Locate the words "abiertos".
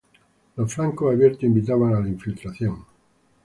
1.13-1.43